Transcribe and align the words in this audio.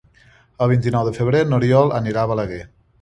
El 0.65 0.71
vint-i-nou 0.71 1.05
de 1.09 1.13
febrer 1.17 1.43
n'Oriol 1.51 1.93
anirà 1.99 2.25
a 2.25 2.31
Balaguer. 2.33 2.63